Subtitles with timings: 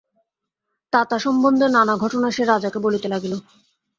[0.93, 3.33] তাতা সম্বন্ধে নানা ঘটনা সে রাজাকে বলিতে লাগিল।